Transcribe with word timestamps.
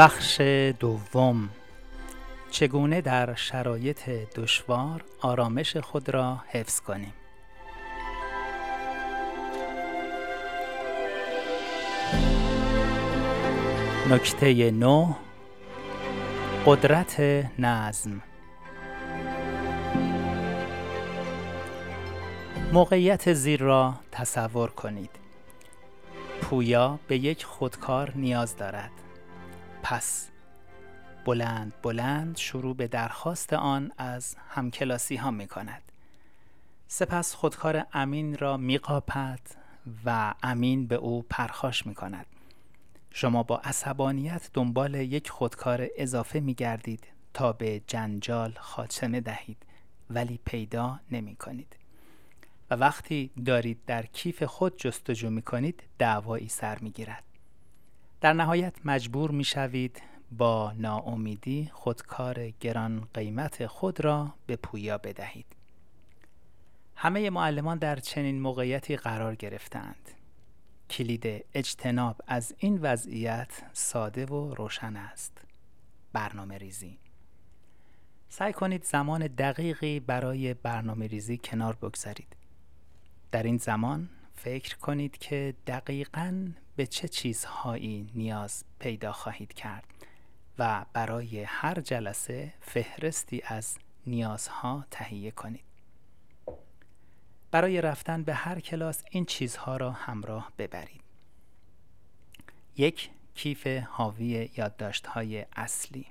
بخش 0.00 0.40
دوم. 0.80 1.50
چگونه 2.50 3.00
در 3.00 3.34
شرایط 3.34 4.08
دشوار 4.08 5.04
آرامش 5.20 5.76
خود 5.76 6.08
را 6.08 6.38
حفظ 6.48 6.80
کنیم؟ 6.80 7.12
نکته 14.10 14.70
نو. 14.70 15.14
قدرت 16.66 17.20
نظم. 17.58 18.22
موقعیت 22.72 23.32
زیر 23.32 23.60
را 23.60 23.94
تصور 24.12 24.70
کنید. 24.70 25.10
پویا 26.42 26.98
به 27.08 27.16
یک 27.16 27.44
خودکار 27.44 28.12
نیاز 28.16 28.56
دارد. 28.56 28.90
پس. 29.90 30.30
بلند 31.24 31.72
بلند 31.82 32.36
شروع 32.36 32.76
به 32.76 32.88
درخواست 32.88 33.52
آن 33.52 33.92
از 33.98 34.36
همکلاسی 34.48 35.16
ها 35.16 35.30
می 35.30 35.46
کند 35.46 35.82
سپس 36.88 37.34
خودکار 37.34 37.86
امین 37.92 38.38
را 38.38 38.56
می 38.56 38.78
قاپد 38.78 39.40
و 40.04 40.34
امین 40.42 40.86
به 40.86 40.94
او 40.94 41.22
پرخاش 41.30 41.86
می 41.86 41.94
کند 41.94 42.26
شما 43.10 43.42
با 43.42 43.58
عصبانیت 43.58 44.50
دنبال 44.54 44.94
یک 44.94 45.30
خودکار 45.30 45.88
اضافه 45.96 46.40
می 46.40 46.54
گردید 46.54 47.06
تا 47.34 47.52
به 47.52 47.80
جنجال 47.86 48.54
خاتمه 48.60 49.20
دهید 49.20 49.66
ولی 50.10 50.40
پیدا 50.44 51.00
نمی 51.10 51.36
کنید 51.36 51.76
و 52.70 52.74
وقتی 52.74 53.30
دارید 53.46 53.84
در 53.86 54.06
کیف 54.06 54.42
خود 54.42 54.76
جستجو 54.76 55.30
می 55.30 55.42
کنید 55.42 55.82
دعوایی 55.98 56.48
سر 56.48 56.78
می 56.78 56.90
گیرد. 56.90 57.29
در 58.20 58.32
نهایت 58.32 58.74
مجبور 58.84 59.30
می 59.30 59.44
شوید 59.44 60.02
با 60.32 60.72
ناامیدی 60.72 61.70
خودکار 61.72 62.50
گران 62.50 63.08
قیمت 63.14 63.66
خود 63.66 64.04
را 64.04 64.34
به 64.46 64.56
پویا 64.56 64.98
بدهید. 64.98 65.46
همه 66.96 67.30
معلمان 67.30 67.78
در 67.78 67.96
چنین 67.96 68.40
موقعیتی 68.40 68.96
قرار 68.96 69.34
گرفتند. 69.34 70.10
کلید 70.90 71.44
اجتناب 71.54 72.20
از 72.26 72.54
این 72.58 72.78
وضعیت 72.82 73.62
ساده 73.72 74.26
و 74.26 74.54
روشن 74.54 74.96
است. 74.96 75.44
برنامه 76.12 76.58
ریزی 76.58 76.98
سعی 78.28 78.52
کنید 78.52 78.84
زمان 78.84 79.26
دقیقی 79.26 80.00
برای 80.00 80.54
برنامه 80.54 81.06
ریزی 81.06 81.38
کنار 81.44 81.76
بگذارید. 81.76 82.36
در 83.32 83.42
این 83.42 83.56
زمان 83.56 84.08
فکر 84.44 84.76
کنید 84.76 85.18
که 85.18 85.54
دقیقا 85.66 86.48
به 86.76 86.86
چه 86.86 87.08
چیزهایی 87.08 88.10
نیاز 88.14 88.64
پیدا 88.78 89.12
خواهید 89.12 89.52
کرد 89.52 89.84
و 90.58 90.84
برای 90.92 91.42
هر 91.42 91.80
جلسه 91.80 92.54
فهرستی 92.60 93.42
از 93.44 93.78
نیازها 94.06 94.86
تهیه 94.90 95.30
کنید. 95.30 95.64
برای 97.50 97.80
رفتن 97.80 98.22
به 98.22 98.34
هر 98.34 98.60
کلاس 98.60 99.02
این 99.10 99.24
چیزها 99.24 99.76
را 99.76 99.90
همراه 99.92 100.52
ببرید. 100.58 101.02
یک 102.76 103.10
کیف 103.34 103.66
حاوی 103.66 104.50
یادداشت‌های 104.56 105.46
اصلی 105.56 106.06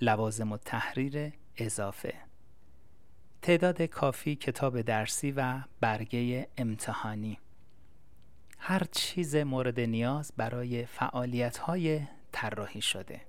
لوازم 0.00 0.52
و 0.52 0.56
تحریر 0.56 1.32
اضافه 1.56 2.14
تعداد 3.44 3.82
کافی 3.82 4.36
کتاب 4.36 4.80
درسی 4.80 5.32
و 5.32 5.60
برگه 5.80 6.48
امتحانی. 6.58 7.38
هر 8.58 8.82
چیز 8.92 9.36
مورد 9.36 9.80
نیاز 9.80 10.32
برای 10.36 10.86
فعالیت 10.86 11.58
های 11.58 12.00
طراحی 12.32 12.80
شده. 12.80 13.20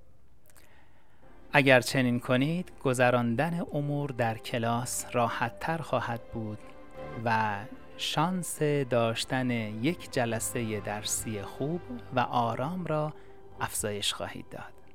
اگر 1.52 1.80
چنین 1.80 2.20
کنید 2.20 2.72
گذراندن 2.84 3.60
امور 3.72 4.10
در 4.10 4.38
کلاس 4.38 5.06
راحت 5.12 5.60
تر 5.60 5.78
خواهد 5.78 6.20
بود 6.32 6.58
و 7.24 7.56
شانس 7.96 8.62
داشتن 8.90 9.50
یک 9.50 10.12
جلسه 10.12 10.80
درسی 10.80 11.42
خوب 11.42 11.80
و 12.14 12.20
آرام 12.20 12.84
را 12.84 13.12
افزایش 13.60 14.12
خواهید 14.12 14.48
داد. 14.48 14.85